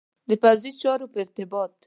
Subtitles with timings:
[0.29, 1.71] د پوځي چارو په ارتباط.